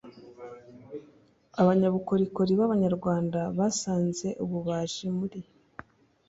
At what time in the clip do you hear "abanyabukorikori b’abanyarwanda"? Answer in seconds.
1.61-3.39